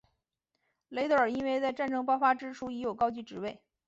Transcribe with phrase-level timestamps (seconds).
[0.89, 3.61] 雷德尔因为在战争爆发之初已有高级职位。